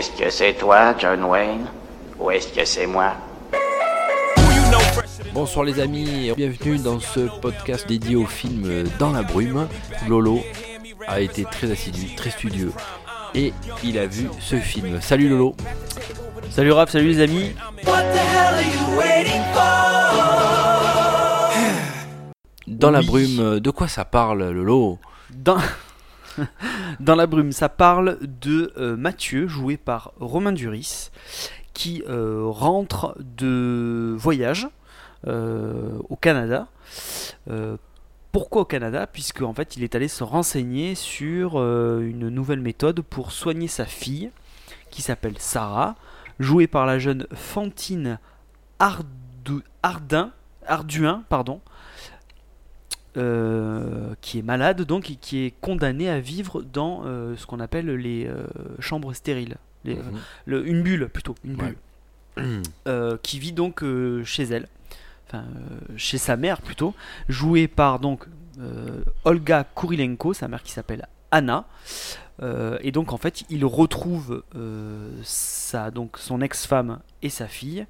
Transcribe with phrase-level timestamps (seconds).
[0.00, 1.66] Est-ce que c'est toi, John Wayne
[2.18, 3.12] Ou est-ce que c'est moi?
[5.34, 9.68] Bonsoir les amis, bienvenue dans ce podcast dédié au film Dans la brume.
[10.08, 10.40] Lolo
[11.06, 12.72] a été très assidu, très studieux
[13.34, 13.52] et
[13.84, 15.02] il a vu ce film.
[15.02, 15.54] Salut Lolo.
[16.48, 17.52] Salut Raph, salut les amis.
[22.66, 24.98] Dans la brume, de quoi ça parle Lolo?
[25.28, 25.58] Dans...
[26.98, 31.10] Dans la brume, ça parle de euh, Mathieu, joué par Romain Duris,
[31.72, 34.68] qui euh, rentre de voyage
[35.26, 36.66] euh, au Canada.
[38.32, 39.06] Pourquoi au Canada?
[39.06, 43.86] Puisque en fait, il est allé se renseigner sur une nouvelle méthode pour soigner sa
[43.86, 44.30] fille,
[44.90, 45.96] qui s'appelle Sarah,
[46.38, 48.18] jouée par la jeune Fantine
[48.78, 50.30] Ardin,
[50.66, 51.60] Arduin, pardon,
[53.16, 57.58] euh, qui est malade donc et qui est condamné à vivre dans euh, ce qu'on
[57.60, 58.44] appelle les euh,
[58.78, 60.18] chambres stériles, Les- Mhm.
[60.46, 61.74] le- une bulle plutôt, une Ouais.
[62.36, 63.82] bulle, qui vit donc
[64.24, 64.68] chez elle,
[65.26, 65.44] enfin
[65.96, 66.94] chez sa mère plutôt,
[67.28, 68.26] jouée par donc
[69.24, 71.64] Olga Kurilenko, sa mère qui s'appelle Anna.
[72.82, 74.42] Et donc en fait, il retrouve
[75.22, 77.86] sa, donc son ex-femme et sa fille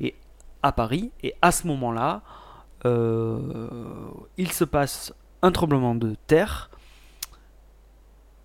[0.00, 0.14] et
[0.62, 1.10] à Paris.
[1.22, 2.22] Et à ce moment-là,
[2.84, 5.12] il se passe
[5.42, 6.70] un tremblement de terre.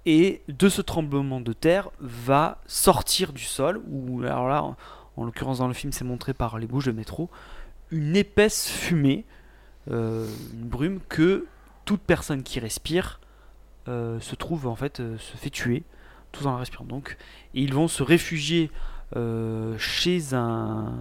[0.06, 4.76] Et de ce tremblement de terre va sortir du sol, ou alors là, en,
[5.16, 7.30] en l'occurrence dans le film, c'est montré par les bouches de métro,
[7.90, 9.26] une épaisse fumée,
[9.92, 11.46] euh, une brume que
[11.86, 13.20] toute personne qui respire
[13.88, 15.84] euh, se trouve en fait euh, se fait tuer
[16.32, 16.86] tout en respirant.
[16.86, 17.18] Donc,
[17.54, 18.72] et ils vont se réfugier
[19.16, 20.96] euh, chez un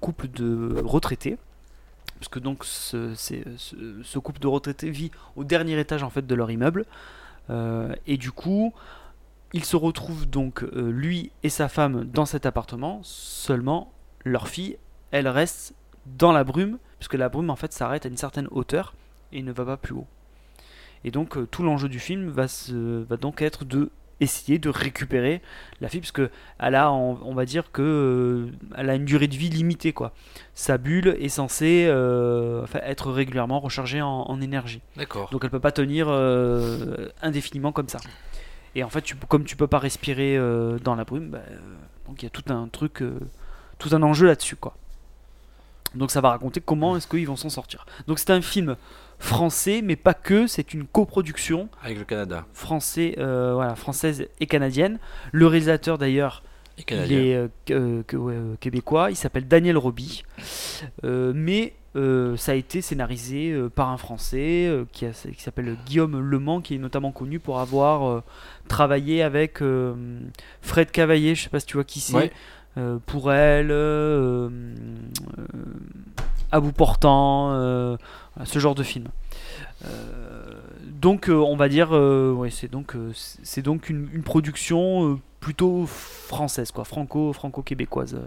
[0.00, 1.36] couple de retraités.
[2.24, 6.50] Parce que donc ce, couple de retraités vit au dernier étage en fait de leur
[6.50, 6.86] immeuble.
[7.50, 8.72] Euh, et du coup,
[9.52, 13.00] ils se retrouvent donc euh, lui et sa femme dans cet appartement.
[13.02, 13.92] Seulement,
[14.24, 14.78] leur fille,
[15.10, 15.74] elle reste
[16.06, 18.94] dans la brume, puisque la brume en fait s'arrête à une certaine hauteur
[19.30, 20.06] et ne va pas plus haut.
[21.04, 22.46] Et donc euh, tout l'enjeu du film va
[23.18, 23.90] donc être de
[24.24, 25.40] essayer de récupérer
[25.80, 29.04] la fille, parce que elle a, on, on va dire que euh, elle a une
[29.04, 30.12] durée de vie limitée quoi.
[30.54, 34.80] Sa bulle est censée euh, être régulièrement rechargée en, en énergie.
[34.96, 35.30] D'accord.
[35.30, 37.98] Donc elle peut pas tenir euh, indéfiniment comme ça.
[38.74, 40.36] Et en fait, tu, comme tu peux pas respirer
[40.82, 41.42] dans la brume, bah,
[42.08, 43.04] donc il y a tout un truc,
[43.78, 44.76] tout un enjeu là-dessus quoi.
[45.94, 47.86] Donc ça va raconter comment est-ce qu'ils vont s'en sortir.
[48.08, 48.76] Donc c'est un film
[49.18, 50.46] français, mais pas que.
[50.46, 54.98] C'est une coproduction Avec le Canada français, euh, voilà, française et canadienne.
[55.32, 56.42] Le réalisateur d'ailleurs,
[56.78, 60.24] il est euh, que- que- ouais, euh, québécois, il s'appelle Daniel Roby.
[61.02, 65.06] Mais euh, ça a été scénarisé euh, par un Français euh, qui,
[65.38, 68.22] s'appelle Guillaume Lemans, qui est notamment connu pour avoir
[68.66, 69.60] travaillé avec
[70.62, 72.32] Fred Cavaillé, je sais pas si tu vois qui c'est, Ouais.
[73.06, 73.70] pour elle,
[76.54, 77.96] à bout portant, euh,
[78.44, 79.08] ce genre de film.
[79.84, 79.88] Euh,
[80.88, 86.70] donc euh, on va dire, ouais, c'est donc, c'est donc une, une production plutôt française,
[86.70, 88.18] quoi, franco, franco-québécoise.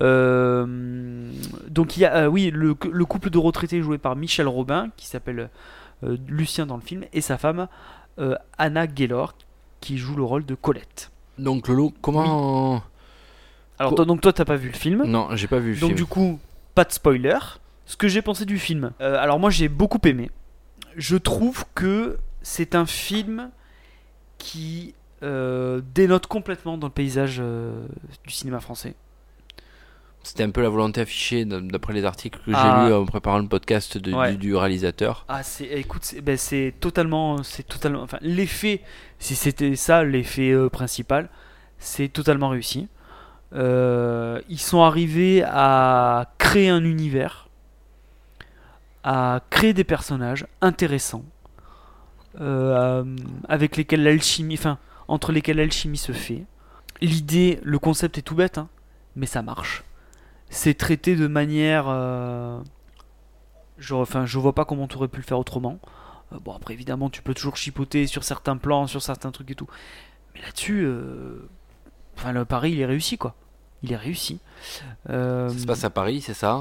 [0.00, 1.30] Euh,
[1.68, 4.88] donc il y a, euh, oui, le, le couple de retraités joué par Michel Robin,
[4.96, 5.50] qui s'appelle
[6.04, 7.68] euh, Lucien dans le film, et sa femme
[8.58, 9.34] Anna Gaylor,
[9.80, 11.10] qui joue le rôle de Colette.
[11.38, 12.82] Donc Lolo, comment
[13.78, 15.90] Alors toi, donc toi t'as pas vu le film, Non, j'ai pas vu le donc
[15.90, 15.96] film.
[15.96, 16.38] du coup
[16.74, 17.38] pas de spoiler.
[17.86, 20.30] Ce que j'ai pensé du film, Euh, alors moi j'ai beaucoup aimé.
[20.96, 23.50] Je trouve que c'est un film
[24.38, 27.86] qui euh, dénote complètement dans le paysage euh,
[28.26, 28.94] du cinéma français.
[30.24, 32.84] C'était un peu la volonté affichée d'après les articles que j'ai Ah.
[32.86, 34.32] lus en préparant le podcast de- Ouais.
[34.32, 35.24] du, du réalisateur.
[35.28, 38.82] Ah, c'est, écoute, c'est, ben, c'est totalement, c'est totalement, enfin, l'effet,
[39.18, 41.28] si c'était ça l'effet euh, principal,
[41.78, 42.86] c'est totalement réussi.
[43.54, 47.48] Euh, ils sont arrivés à créer un univers,
[49.04, 51.24] à créer des personnages intéressants,
[52.40, 53.04] euh,
[53.48, 56.44] avec lesquels l'alchimie, enfin, entre lesquels l'alchimie se fait.
[57.00, 58.68] L'idée, le concept est tout bête, hein,
[59.16, 59.84] mais ça marche.
[60.48, 62.58] C'est traité de manière euh,
[63.78, 63.94] je,
[64.24, 65.78] je vois pas comment tu aurais pu le faire autrement.
[66.44, 69.68] Bon, après, évidemment, tu peux toujours chipoter sur certains plans, sur certains trucs et tout.
[70.34, 70.86] Mais là-dessus,
[72.16, 73.34] enfin, le pari, il est réussi, quoi.
[73.82, 74.38] Il est réussi.
[75.10, 76.60] Euh, Ça se passe à Paris, c'est ça?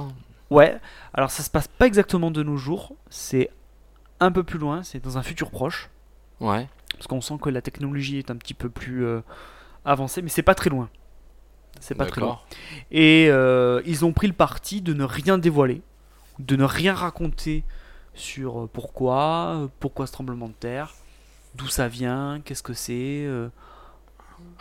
[0.50, 0.80] Ouais,
[1.14, 2.94] alors ça se passe pas exactement de nos jours.
[3.10, 3.50] C'est
[4.20, 5.90] un peu plus loin, c'est dans un futur proche.
[6.40, 6.68] Ouais.
[6.94, 9.22] Parce qu'on sent que la technologie est un petit peu plus euh,
[9.86, 10.90] avancée, mais c'est pas très loin.
[11.80, 12.40] C'est pas très loin.
[12.92, 15.82] Et euh, ils ont pris le parti de ne rien dévoiler,
[16.40, 17.64] de ne rien raconter
[18.14, 20.94] sur pourquoi, pourquoi ce tremblement de terre,
[21.56, 23.26] d'où ça vient, qu'est-ce que c'est.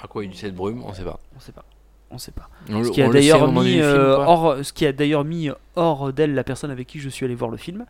[0.03, 1.21] À quoi il cette brume On sait pas.
[1.37, 1.65] On sait pas.
[2.11, 2.49] On sait pas.
[2.69, 3.21] On Ce qui a on sait
[3.61, 6.99] mis film, euh, hors, ce qui a d'ailleurs mis hors d'elle la personne avec qui
[6.99, 7.87] je suis allé voir le film,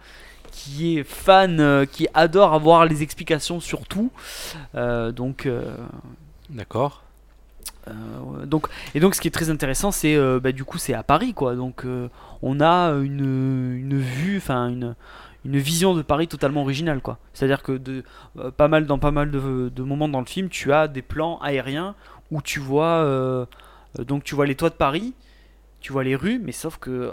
[0.51, 4.11] qui est fan, euh, qui adore avoir les explications sur tout.
[4.75, 5.75] Euh, donc, euh,
[6.51, 7.03] D'accord.
[8.45, 11.35] donc, et donc, ce qui est très intéressant, c'est bah, du coup, c'est à Paris,
[11.35, 11.55] quoi.
[11.55, 11.85] Donc,
[12.43, 14.95] on a une, une vue, enfin une,
[15.45, 17.19] une vision de Paris totalement originale, quoi.
[17.33, 18.05] C'est-à-dire que de
[18.39, 21.03] euh, pas mal dans pas mal de, de moments dans le film, tu as des
[21.03, 21.95] plans aériens
[22.31, 23.47] où tu vois, euh,
[23.99, 25.15] donc tu vois les toits de Paris,
[25.81, 27.13] tu vois les rues, mais sauf que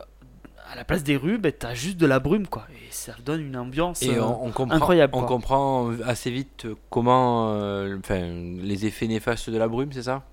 [0.70, 2.68] à la place des rues, bah, t'as juste de la brume, quoi.
[2.72, 4.02] Et ça donne une ambiance.
[4.04, 5.28] Et euh, on, on comprend, incroyable, on quoi.
[5.30, 7.52] comprend assez vite comment,
[7.98, 8.20] enfin,
[8.62, 10.24] les effets néfastes de la brume, c'est ça?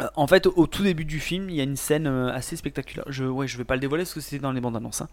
[0.00, 2.56] Euh, En fait, au tout début du film, il y a une scène euh, assez
[2.56, 3.04] spectaculaire.
[3.08, 5.00] Je, ouais, je vais pas le dévoiler parce que c'était dans les bandes annonces.
[5.02, 5.08] hein.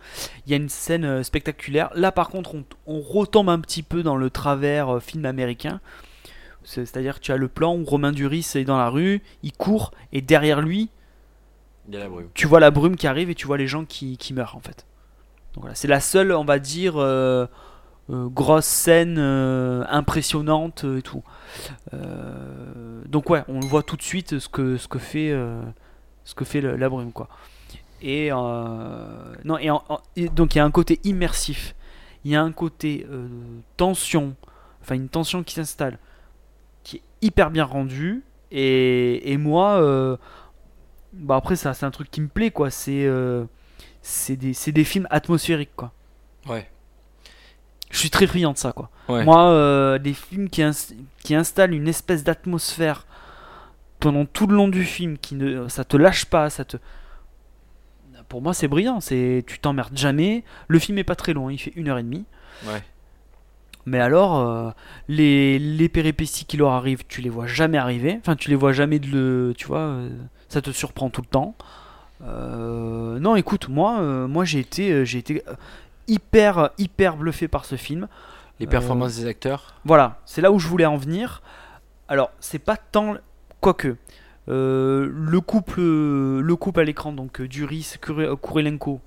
[0.46, 1.90] Il y a une scène euh, spectaculaire.
[1.96, 5.80] Là, par contre, on, on retombe un petit peu dans le travers film américain.
[6.64, 9.54] C'est- C'est-à-dire que tu as le plan où Romain Duris est dans la rue, il
[9.54, 10.90] court, et derrière lui,
[11.88, 12.28] Il y a la brume.
[12.34, 14.62] tu vois la brume qui arrive et tu vois les gens qui, qui meurent en
[14.62, 14.86] fait.
[15.54, 16.94] Donc voilà, c'est la seule, on va dire,
[18.10, 21.24] euh, grosse scène euh, impressionnante euh, et tout.
[21.94, 25.34] Euh, donc ouais, on voit tout de suite ce que ce que fait
[26.26, 27.30] ce que fait le- la brume quoi.
[28.02, 29.70] Et non et,
[30.16, 31.76] et donc il y a un côté immersif,
[32.26, 33.06] il y a un côté
[33.78, 34.36] tension,
[34.82, 35.98] enfin une tension qui s'installe,
[36.84, 38.24] qui est hyper bien rendu.
[38.52, 39.80] Et, et moi,
[41.14, 43.08] bah après ça c'est un truc qui me plaît quoi c'est
[44.02, 45.94] c'est des, des films atmosphériques quoi
[46.50, 46.70] Ouais.
[47.94, 49.24] Je suis très friand de ça quoi Ouais.
[49.24, 50.94] moi euh, des films qui, ins-
[51.24, 53.06] qui installent une espèce d'atmosphère
[54.02, 56.76] pendant tout le long du film qui ne ça te lâche pas ça te
[58.30, 61.58] pour moi c'est brillant c'est tu t'emmerdes jamais le film est pas très long il
[61.58, 62.26] fait une heure et demie
[62.66, 62.82] Ouais.
[63.86, 64.70] mais alors, euh,
[65.10, 68.18] les, les péripéties qui leur arrivent, tu les vois jamais arriver.
[68.22, 69.54] Enfin, tu les vois jamais de le.
[69.58, 70.10] Tu vois, euh,
[70.48, 71.56] ça te surprend tout le temps.
[72.22, 75.56] Euh, non, écoute, moi, euh, moi j'ai été, euh, j'ai été euh,
[76.08, 78.08] hyper, hyper bluffé par ce film.
[78.60, 79.74] Les performances des acteurs.
[79.84, 81.42] Voilà, c'est là où je voulais en venir.
[82.08, 83.16] Alors, c'est pas tant.
[83.60, 83.96] Quoique.
[84.50, 89.00] euh, le couple le couple à l'écran, donc euh, Duris, Kurylenko,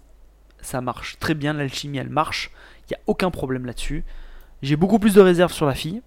[0.62, 2.50] ça marche très bien, l'alchimie elle marche,
[2.88, 4.04] il n'y a aucun problème là-dessus.
[4.62, 6.02] J'ai beaucoup plus de réserve sur la fille.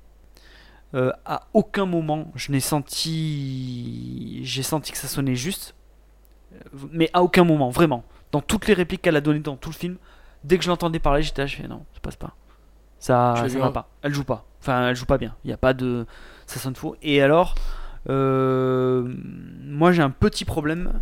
[0.95, 4.41] Euh, à aucun moment je n'ai senti.
[4.43, 5.75] J'ai senti que ça sonnait juste.
[6.53, 6.57] Euh,
[6.91, 8.03] Mais à aucun moment, vraiment.
[8.31, 9.97] Dans toutes les répliques qu'elle a données dans tout le film,
[10.43, 12.35] dès que je l'entendais parler, j'étais là, je fais non, ça passe pas.
[12.99, 13.89] Ça, ça va un- pas.
[14.01, 14.45] Elle joue pas.
[14.61, 15.35] Enfin, elle joue pas bien.
[15.43, 16.05] Il n'y a pas de.
[16.47, 16.95] Ça sonne faux.
[17.01, 17.55] Et alors,
[18.09, 19.13] euh,
[19.63, 20.99] moi j'ai un petit problème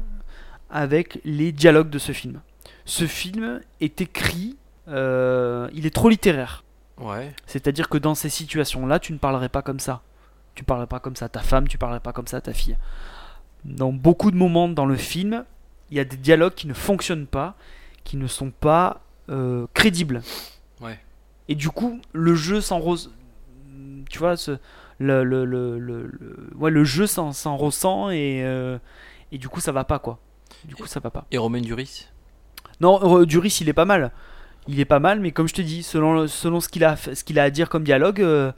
[0.69, 2.42] avec les dialogues de ce film.
[2.86, 4.57] Ce film est écrit.
[4.89, 6.63] euh, il est trop littéraire.
[6.98, 7.33] Ouais.
[7.45, 10.01] C'est-à-dire que dans ces situations-là, tu ne parlerais pas comme ça.
[10.56, 12.54] Tu parlerais pas comme ça à ta femme, tu parlerais pas comme ça à ta
[12.54, 12.78] fille.
[13.66, 15.44] Dans beaucoup de moments dans le film,
[15.92, 17.56] il y a des dialogues qui ne fonctionnent pas,
[18.06, 20.22] qui ne sont pas euh, crédibles.
[20.82, 21.00] Ouais.
[21.50, 23.14] Et du coup, le jeu s'en rose.
[24.10, 24.58] Tu vois, ce,
[25.00, 28.78] le, le, le, le- le- ouais, le jeu s'en s'en ressent et, euh,
[29.32, 30.20] et du coup, ça va pas quoi.
[30.66, 31.26] Du coup, ça va pas.
[31.32, 32.08] Et Romain Duris.
[32.80, 34.12] Non, Duris, il est pas mal.
[34.68, 37.24] Il est pas mal, mais comme je te dis, selon, selon ce qu'il a, ce
[37.24, 38.52] qu'il a à dire comme dialogue, euh,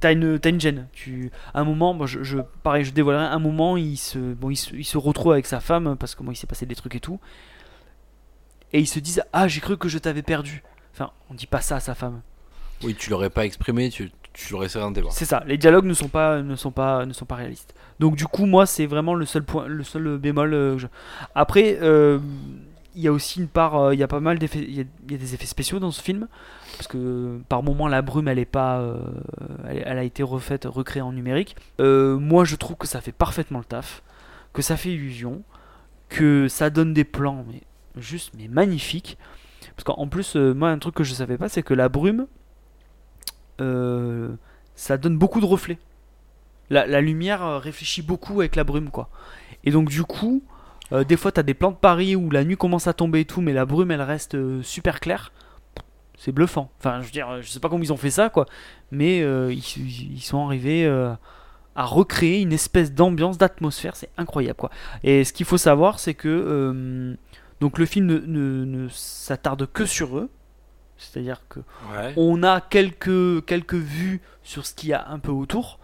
[0.00, 0.86] t'as une, gêne.
[0.92, 3.24] Tu, à un moment, moi, je, je- pareil, je dévoilerai.
[3.24, 6.22] Un moment, il se, bon, il se, il se retrouve avec sa femme parce que
[6.22, 7.18] moi, il s'est passé des trucs et tout,
[8.72, 10.62] et ils se disent, ah, j'ai cru que je t'avais perdu.
[10.94, 12.20] Enfin, on dit pas ça à sa femme.
[12.84, 15.10] Oui, tu l'aurais pas exprimé, tu, tu l'aurais serré bras.
[15.10, 15.42] C'est ça.
[15.46, 17.74] Les dialogues ne sont pas, ne sont pas, ne sont pas réalistes.
[17.98, 20.54] Donc du coup, moi, c'est vraiment le seul point, le seul bémol.
[20.54, 20.86] euh, que je-
[21.34, 22.18] Après, euh,
[22.94, 24.80] il y a aussi une part, euh, il y a pas mal d'effets, il y,
[24.80, 26.28] a- il y a des effets spéciaux dans ce film,
[26.76, 29.00] parce que par moment la brume, elle est pas, euh,
[29.68, 31.56] elle, elle a été refaite, recréée en numérique.
[31.80, 34.02] Euh, moi, je trouve que ça fait parfaitement le taf,
[34.52, 35.42] que ça fait illusion,
[36.08, 37.62] que ça donne des plans, mais
[38.00, 39.18] juste, mais magnifiques.
[39.78, 42.26] Parce qu'en plus, euh, moi, un truc que je savais pas, c'est que la brume,
[43.60, 44.30] euh,
[44.74, 45.78] ça donne beaucoup de reflets.
[46.70, 49.08] La, lumière euh, réfléchit beaucoup avec la brume, quoi.
[49.62, 50.42] Et donc, du coup,
[51.06, 53.40] des fois, t'as des plans de Paris où la nuit commence à tomber et tout,
[53.40, 55.32] mais la brume, elle reste super claire.
[56.16, 56.70] C'est bluffant.
[56.78, 58.46] Enfin, je veux dire, je sais pas comment ils ont fait ça, quoi.
[58.90, 60.86] Mais ils, ils- sont arrivés
[61.76, 63.96] à recréer une espèce d'ambiance, d'atmosphère.
[63.96, 64.70] C'est incroyable, quoi.
[65.04, 67.16] Et ce qu'il faut savoir, c'est que
[67.60, 70.30] donc le film ne, ne- ne s'attarde que sur eux.
[70.96, 71.60] C'est-à-dire que
[71.92, 72.12] Ouais.
[72.16, 75.78] on a quelques, quelques vues sur ce qu'il y a un peu autour,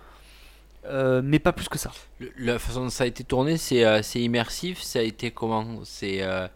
[0.86, 1.92] euh, mais pas plus que ça.
[2.18, 4.82] Le- La façon dont ça a été tourné, c'est euh, immersif.
[4.82, 5.80] Ça a été comment?
[5.84, 6.48] C'est euh,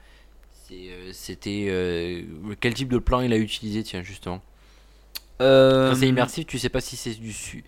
[0.72, 2.26] euh, c'était
[2.60, 4.42] quel type de plan il a utilisé Tiens justement?
[5.38, 7.62] Quand c'est immersif, tu sais pas si c'est du su-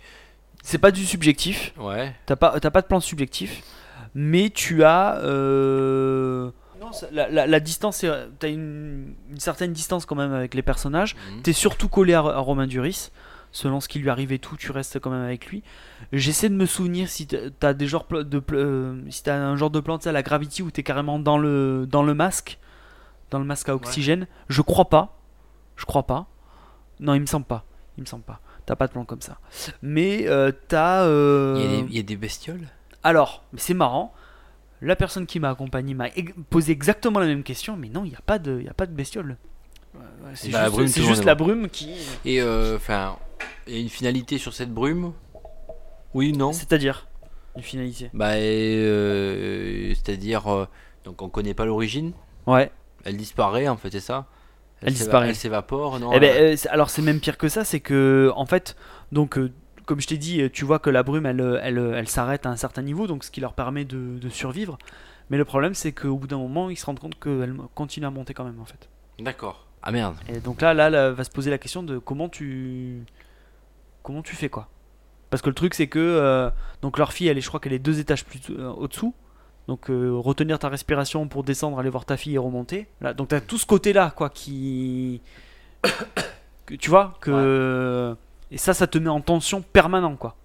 [0.61, 1.73] C'est pas du subjectif.
[1.77, 2.13] Ouais.
[2.25, 3.63] T'as pas, t'as pas de plan subjectif,
[4.13, 5.21] mais tu as.
[7.03, 10.61] Euh, la, la- la distance, est- t'as une, une certaine distance quand même avec les
[10.61, 11.15] personnages.
[11.35, 11.41] Mhm.
[11.43, 13.11] T'es surtout collé à, à Romain Duris.
[13.53, 15.61] Selon ce qui lui arrive et tout, tu restes quand même avec lui.
[16.13, 19.81] J'essaie de me souvenir si t'as des genres de euh, si t'as un genre de
[19.81, 22.59] plan tu sais, à la Gravity où t'es carrément dans le dans le masque,
[23.29, 24.25] dans le masque à oxygène.
[24.47, 25.17] Je crois pas.
[25.75, 26.27] Je crois pas.
[27.01, 27.65] Non, il me semble pas.
[27.97, 28.39] Il me semble pas.
[28.65, 29.37] T'as pas de plan comme ça.
[29.81, 31.01] Mais euh, t'as.
[31.03, 32.69] euh, Il y, y a des bestioles?
[33.03, 34.13] Alors, mais c'est marrant.
[34.81, 36.07] La personne qui m'a accompagné m'a
[36.49, 38.73] posé exactement la même question, mais non, il n'y a pas de, il y a
[38.73, 39.37] pas de bestiole.
[40.33, 41.93] C'est Bah, la juste, brume, c'est la est brume qui.
[42.25, 43.17] Et euh, enfin,
[43.67, 45.13] il y a une finalité sur cette brume?
[46.13, 47.07] Oui, non C'est-à-dire?
[47.55, 48.09] Une finalité.
[48.13, 50.65] Bah, euh, c'est-à-dire, euh,
[51.03, 52.13] donc on connaît pas l'origine.
[52.47, 52.71] Ouais.
[53.03, 54.25] Elle disparaît en fait, c'est ça?
[54.81, 55.29] Elle disparaît.
[55.29, 56.11] Elle s'évapore, non?
[56.13, 58.75] Eh ben, c'est- alors c'est même pire que ça, c'est que en fait,
[59.11, 59.51] donc euh,
[59.91, 62.07] comme je t'ai dit, euh, tu vois que la brume, elle, euh, elle, euh, elle
[62.07, 64.77] s'arrête à un certain niveau, donc ce qui leur permet de, de survivre.
[65.29, 68.09] Mais le problème, c'est qu'au bout d'un moment, ils se rendent compte qu'elle continue à
[68.09, 68.87] monter quand même, en fait.
[69.19, 69.67] D'accord.
[69.81, 70.15] Ah merde.
[70.29, 73.03] Et donc là, là, là, va se poser la question de comment tu,
[74.01, 74.69] comment tu fais quoi.
[75.29, 76.49] Parce que le truc, c'est que euh,
[76.81, 79.13] donc leur fille, elle est, je crois qu'elle est deux étages plus euh, au-dessous.
[79.67, 82.87] Donc euh, retenir ta respiration pour descendre, aller voir ta fille et remonter.
[83.01, 85.21] Là, donc t'as tout ce côté-là, quoi, qui,
[86.65, 88.15] que, tu vois, que
[88.51, 90.35] et ça, ça te met en tension permanente, quoi.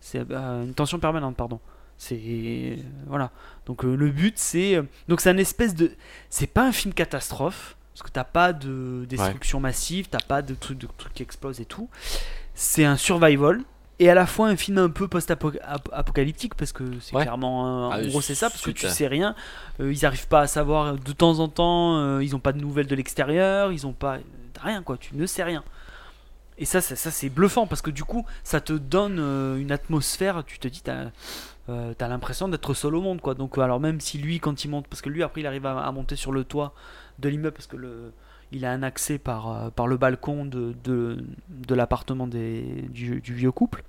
[0.00, 1.60] C'est euh, une tension permanente, pardon.
[1.98, 3.30] C'est voilà.
[3.64, 5.92] Donc euh, le but, c'est euh, donc c'est un espèce de,
[6.28, 10.54] c'est pas un film catastrophe parce que t'as pas de destruction massive, t'as pas de
[10.54, 11.88] trucs de trucs qui explosent et tout.
[12.54, 13.62] C'est un survival
[13.98, 17.22] et à la fois un film un peu post-apocalyptique parce que c'est Ouais.
[17.22, 19.34] clairement en Ah, gros c'est ça parce que tu sais rien.
[19.80, 22.58] Euh, ils arrivent pas à savoir de temps en temps, euh, ils ont pas de
[22.60, 24.18] nouvelles de l'extérieur, ils ont pas
[24.60, 25.64] rien quoi, tu ne sais rien.
[26.58, 29.72] Et ça, ça, ça, c'est bluffant parce que du coup, ça te donne euh, une
[29.72, 30.42] atmosphère.
[30.46, 31.10] Tu te dis, t'as
[31.68, 33.34] euh, t'as l'impression d'être seul au monde, quoi.
[33.34, 35.66] Donc, euh, alors même si lui, quand il monte, parce que lui après, il arrive
[35.66, 36.72] à, à monter sur le toit
[37.18, 38.12] de l'immeuble parce que le,
[38.52, 43.20] il a un accès par, euh, par le balcon de, de, de l'appartement des, du,
[43.20, 43.82] du vieux couple.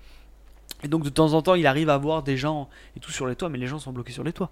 [0.84, 3.28] Et donc de temps en temps, il arrive à voir des gens et tout sur
[3.28, 4.52] les toits, mais les gens sont bloqués sur les toits.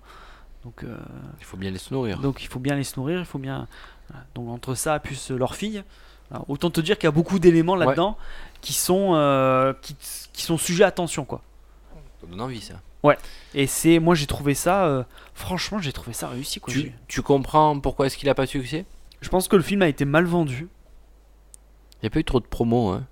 [0.63, 0.97] Donc, euh,
[1.39, 2.19] Il faut bien les se nourrir.
[2.19, 3.67] donc il faut bien les se nourrir, il faut bien.
[4.09, 4.25] voilà.
[4.33, 5.83] Donc entre ça plus leur fille,
[6.31, 8.17] alors, autant te dire qu'il y a beaucoup d'éléments là-dedans
[8.61, 9.95] qui sont euh, qui,
[10.33, 11.41] qui sont sujets à attention quoi.
[12.21, 12.75] Ça donne envie ça.
[13.53, 15.03] Et c'est moi j'ai trouvé ça euh,
[15.35, 16.73] franchement j'ai trouvé ça réussi quoi.
[17.07, 18.85] Tu, comprends pourquoi est-ce qu'il a pas de succès?
[19.21, 20.67] Je pense que le film a été mal vendu.
[21.93, 22.89] Il n'y a pas eu trop de promos.
[22.89, 23.05] Hein.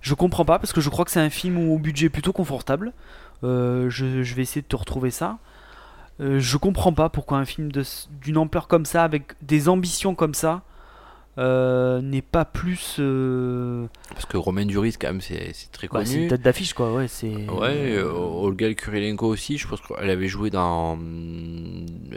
[0.00, 2.92] Je comprends pas parce que je crois que c'est un film au budget plutôt confortable.
[3.44, 5.38] Euh, je, je vais essayer de te retrouver ça.
[6.20, 7.70] Euh, je comprends pas pourquoi un film
[8.20, 10.62] d'une ampleur comme ça, avec des ambitions comme ça,
[11.38, 12.96] euh, n'est pas plus.
[12.98, 16.28] euh, Parce que Romain Duris, quand même, c'est c'est très bah, c'est une connu.
[16.28, 17.08] tête d'affiche quoi, ouais.
[17.08, 17.48] C'est.
[17.48, 20.98] Ouais, euh, Olga Kurilenko aussi, je pense qu'elle avait joué dans,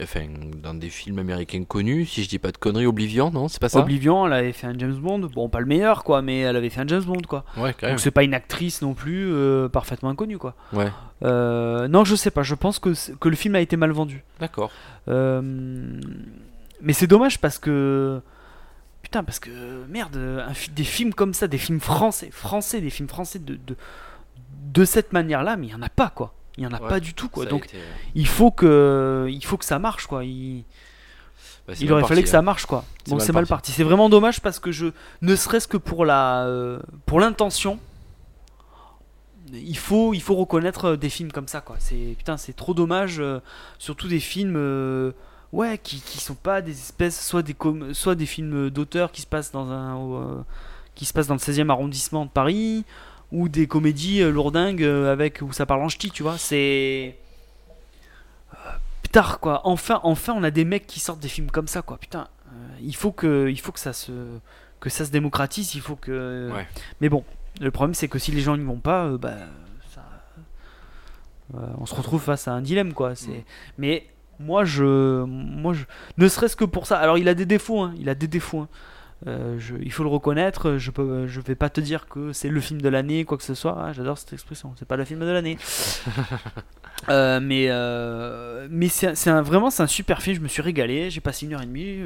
[0.04, 0.26] enfin,
[0.62, 3.70] dans des films américains connus, si je dis pas de conneries, Oblivion, non C'est pas
[3.70, 3.80] ça?
[3.80, 5.20] Oblivion, elle avait fait un James Bond.
[5.34, 7.46] Bon, pas le meilleur quoi, mais elle avait fait un James Bond quoi.
[7.56, 7.92] Ouais, quand même.
[7.96, 9.34] Donc c'est pas une actrice non plus
[9.72, 10.56] parfaitement inconnue quoi.
[10.74, 10.90] Ouais,
[11.22, 12.44] non, je sais pas.
[12.44, 14.24] Je pense que, que le film a été mal vendu.
[14.42, 14.72] d'accord.
[16.82, 18.20] Mais c'est dommage parce que
[19.06, 19.50] putain parce que
[19.88, 23.76] merde un des films comme ça des films français français des films français de de,
[24.74, 26.34] de cette manière là mais il y en a pas quoi.
[26.58, 27.46] Il y en a Ouais, pas du tout quoi.
[27.46, 27.78] donc été-
[28.16, 30.24] il faut que il faut que ça marche quoi.
[30.26, 30.64] Il,
[31.68, 32.84] bah, il aurait parti, fallu que ça marche quoi.
[33.08, 33.70] Donc c'est mal parti.
[33.70, 33.72] parti.
[33.74, 34.88] C'est vraiment dommage parce que je
[35.22, 37.78] ne serait-ce que pour la euh, pour l'intention
[39.54, 41.76] il faut il faut reconnaître euh, des films comme ça quoi.
[41.80, 43.40] C'est putain c'est trop dommage euh,
[43.78, 45.12] surtout des films euh,
[45.54, 49.22] ouais qui, qui sont pas des espèces soit des com- soit des films d'auteur qui
[49.22, 50.42] se passent dans un euh,
[50.96, 52.84] qui se passent dans le 16e arrondissement de Paris
[53.32, 57.18] ou des comédies euh, lourdingues euh, avec où ça parle en ch'ti tu vois c'est
[58.54, 58.58] Euh,
[59.02, 61.98] putain quoi enfin enfin on a des mecs qui sortent des films comme ça quoi
[61.98, 64.12] putain euh, il faut que il faut que ça se
[64.80, 66.68] que ça se démocratise il faut que Ouais.
[67.02, 67.24] mais bon
[67.62, 69.36] le problème c'est que si les gens n'y vont pas bah
[69.94, 70.04] ça
[71.78, 73.44] on se retrouve face à un dilemme quoi c'est Mm.
[73.78, 74.08] mais
[74.40, 75.84] moi je moi je
[76.18, 76.98] ne serait-ce que pour ça.
[76.98, 78.68] Alors il a des défauts hein, il a des défauts hein.
[79.28, 80.78] Euh, je- il faut le reconnaître.
[80.78, 83.44] Je peux je vais pas te dire que c'est le film de l'année quoi que
[83.44, 83.76] ce soit.
[83.80, 84.74] Ah, j'adore cette expression.
[84.78, 85.58] C'est pas le film de l'année.
[87.10, 89.12] Euh, mais euh, mais c'est
[89.42, 90.38] vraiment c'est un super film.
[90.38, 91.10] Je me suis régalé.
[91.12, 92.00] J'ai passé une heure et demie.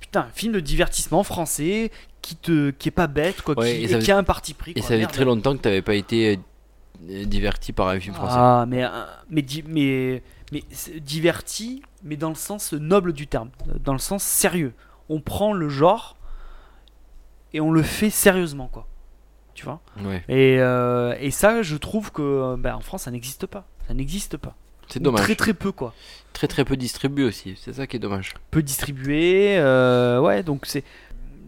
[0.00, 1.90] Putain un film de divertissement français
[2.22, 4.72] qui te qui est pas bête quoi Ouais, qui, et qui a un parti pris
[4.76, 6.38] Et ça fait très longtemps que t'avais pas été
[7.00, 8.36] diverti par un film français.
[8.38, 8.84] Ah, mais,
[9.28, 10.22] mais, mais,
[10.52, 10.62] mais
[11.00, 13.50] diverti, mais dans le sens noble du terme,
[13.82, 14.72] dans le sens sérieux.
[15.08, 16.16] On prend le genre
[17.52, 18.86] et on le fait sérieusement, quoi.
[19.54, 19.80] tu vois?
[20.02, 20.22] Ouais.
[20.28, 23.66] Et, euh, et ça, je trouve que ben, en France, ça n'existe pas.
[23.88, 24.54] Ça n'existe pas.
[24.88, 25.22] C'est dommage.
[25.22, 25.94] Très très peu quoi.
[26.32, 27.58] Très très peu distribué aussi.
[27.60, 28.34] C'est ça qui est dommage.
[28.50, 29.56] Peu distribué.
[29.58, 30.84] euh, ouais, donc c'est.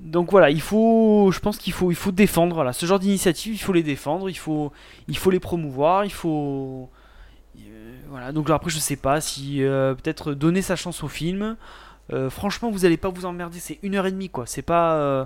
[0.01, 3.55] Donc voilà, il faut, je pense qu'il faut, il faut défendre voilà, ce genre d'initiative,
[3.55, 4.73] il faut les défendre, il faut,
[5.07, 6.89] il faut les promouvoir, il faut,
[8.09, 8.33] voilà.
[8.33, 11.57] Donc après, je sais pas si euh, peut-être donner sa chance au film.
[12.13, 14.47] Euh, franchement, vous allez pas vous emmerder, c'est une heure et demie quoi.
[14.47, 15.25] C'est pas, euh,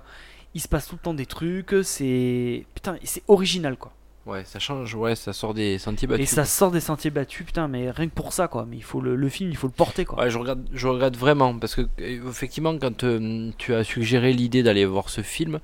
[0.55, 3.93] il se passe tout le temps des trucs, c'est, putain, c'est original quoi.
[4.25, 4.95] Ouais, ça change.
[4.95, 6.31] Ouais, ça sort des sentiers battus.
[6.31, 8.67] Et ça sort des sentiers battus, putain, mais rien que pour ça, quoi.
[8.69, 10.21] Mais il faut le, le film, il faut le porter, quoi.
[10.21, 14.63] Ouais, je regarde, je regrette vraiment parce que effectivement, quand euh, tu as suggéré l'idée
[14.63, 15.59] d'aller voir ce film,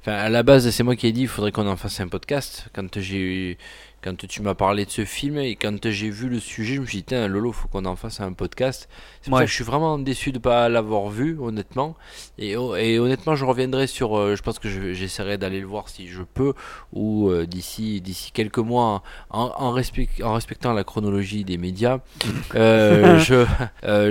[0.00, 2.08] enfin à la base c'est moi qui ai dit il faudrait qu'on en fasse un
[2.08, 2.68] podcast.
[2.72, 3.58] Quand j'ai,
[4.02, 6.86] quand tu m'as parlé de ce film et quand j'ai vu le sujet, je me
[6.86, 8.88] suis dit tiens Lolo, faut qu'on en fasse un podcast.
[9.20, 9.40] C'est pour Ouais.
[9.42, 11.96] ça que je suis vraiment déçu de pas l'avoir vu, honnêtement.
[12.38, 14.16] Et, oh, et honnêtement, je reviendrai sur.
[14.18, 16.54] euh, je pense que je- j'essaierai d'aller le voir si je peux
[16.92, 21.98] ou euh, d'ici d'ici quelques mois en, en, respect- en respectant la chronologie des médias.
[22.54, 23.44] Euh, je,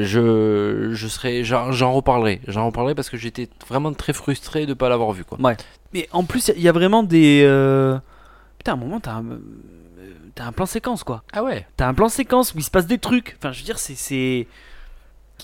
[0.04, 4.90] je, je serai, j'en reparlerai, j'en reparlerai parce que j'étais vraiment très frustré de pas
[4.90, 5.38] l'avoir vu quoi.
[5.94, 7.42] Mais en plus, il y a vraiment des.
[8.60, 9.26] Putain, à un moment, t'as un...
[9.26, 9.40] euh,
[10.36, 11.24] t'as un plan séquence, quoi.
[11.34, 11.66] Ah ouais.
[11.78, 13.36] T'as un plan séquence où il se passe des trucs.
[13.40, 13.96] Enfin, je veux dire, c'est.
[13.96, 14.46] c'est-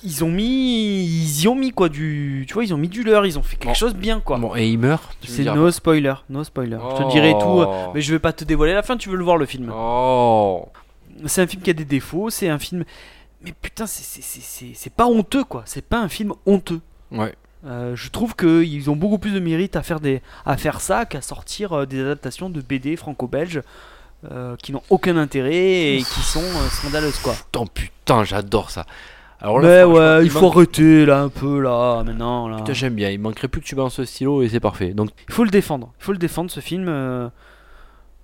[0.04, 1.06] Ils ont mis.
[1.06, 2.44] Ils y ont mis, quoi, du.
[2.48, 3.74] Tu vois, ils ont mis du leur, ils ont fait quelque Bon.
[3.74, 4.38] chose bien, quoi.
[4.38, 5.16] Bon et il meurt.
[5.22, 6.78] tu veux c'est dire no spoiler, no spoiler.
[6.98, 7.62] Je te dirai tout.
[7.62, 9.72] euh, Mais je vais pas te dévoiler la fin, tu veux le voir, le film.
[9.74, 10.68] Oh.
[11.28, 12.84] C'est un film qui a des défauts, c'est un film.
[13.42, 15.64] Mais putain, c'est- c'est- c'est c'est- c'est pas honteux, quoi.
[15.66, 16.82] C'est pas un film honteux.
[17.12, 17.34] Ouais.
[17.66, 21.06] Euh, je trouve qu'ils ont beaucoup plus de mérite à faire, des, à faire ça
[21.06, 23.62] qu'à sortir euh, des adaptations de BD franco-belges
[24.32, 27.34] euh, qui n'ont aucun intérêt et qui sont scandaleuses quoi.
[27.34, 28.86] Putain putain, j'adore ça.
[29.42, 32.58] Alors là, Mais ouais, il faut manque- arrêter là un peu là maintenant là.
[32.58, 33.10] Putain, j'aime bien.
[33.10, 34.94] Il manquerait plus que tu balances ce stylo et c'est parfait.
[34.94, 36.88] Donc Il faut le défendre, il faut le défendre ce film.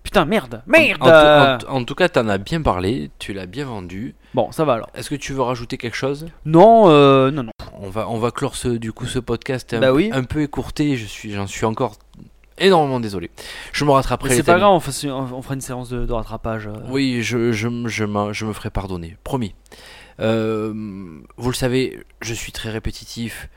[0.03, 1.01] Putain merde, merde.
[1.03, 4.15] en tout- en tout cas, t'en as bien parlé, tu l'as bien vendu.
[4.33, 4.89] Bon, ça va alors.
[4.95, 6.27] Est-ce que tu veux rajouter quelque chose?
[6.45, 7.51] Non, euh, non, non.
[7.79, 10.09] On va, on va clore ce, du coup ce podcast un, Bah oui.
[10.13, 10.95] un peu écourté.
[10.97, 11.95] Je suis, j'en suis encore
[12.57, 13.29] énormément désolé.
[13.73, 14.35] Je me rattraperai.
[14.35, 16.67] C'est pas grave, on, fasse- on fera une séance de, de rattrapage.
[16.67, 16.73] euh.
[16.89, 19.53] Oui, je, je, je, je me ferai pardonner, promis.
[20.19, 20.73] Euh,
[21.37, 23.49] vous le savez, je suis très répétitif.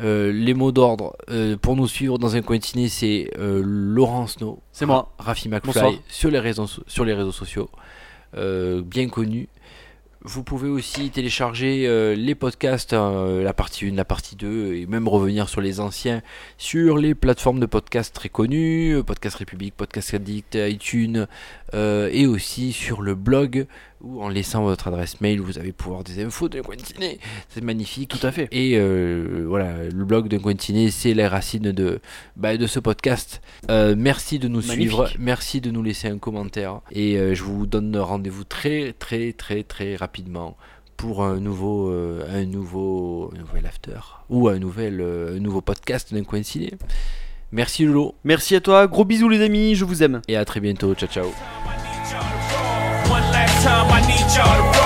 [0.00, 3.60] Euh, les mots d'ordre euh, pour nous suivre dans un coin de ciné, c'est euh,
[3.64, 5.12] Laurent Snow, C'est moi.
[5.18, 5.92] Rafi McFly Bonsoir.
[6.08, 7.68] sur les réseaux, sur les réseaux sociaux,
[8.36, 9.48] euh, bien connu.
[10.22, 15.06] Vous pouvez aussi télécharger les podcasts, euh, la partie 1, la partie 2, et même
[15.06, 16.22] revenir sur les anciens
[16.58, 21.28] sur les plateformes de podcasts très connues, Podcast République, Podcast Addict, iTunes,
[21.72, 23.66] et aussi sur le blog
[24.00, 27.18] où en laissant votre adresse mail vous allez pouvoir des infos d'un coin de ciné.
[27.48, 28.10] C'est magnifique.
[28.10, 28.48] Tout à fait.
[28.52, 32.00] Et euh, voilà, le blog d'un coin de ciné, c'est les racines de,
[32.36, 33.40] bah, de ce podcast.
[33.70, 34.76] Euh, merci de nous Magnifique.
[34.76, 36.80] suivre, merci de nous laisser un commentaire.
[36.92, 40.56] Et euh, je vous donne rendez-vous très très très très rapidement
[40.96, 46.24] pour un nouveau, un nouveau, un nouvel after ou un nouvel, un nouveau podcast d'un
[46.42, 46.72] ciné.
[47.52, 50.20] Merci Lolo Merci à toi, gros bisous les amis, je vous aime.
[50.28, 50.94] et à très bientôt.
[50.94, 51.57] Ciao ciao.
[54.38, 54.77] shot